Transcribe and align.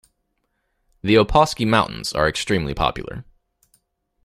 The 1.03 1.13
Opawskie 1.13 1.67
Mountains 1.67 2.11
are 2.11 2.27
extremely 2.27 2.73
popular. 2.73 3.23